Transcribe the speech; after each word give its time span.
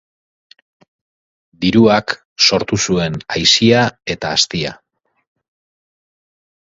Diruak 1.65 2.15
sortu 2.45 2.79
zuen 2.85 3.19
aisia 3.35 3.83
eta 4.15 4.31
astia. 4.39 4.73